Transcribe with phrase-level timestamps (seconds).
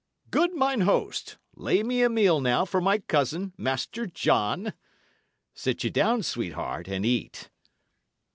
[0.31, 4.73] Good mine host, lay me a meal now for my cousin, Master John.
[5.53, 7.51] Sit ye down, sweetheart, and eat."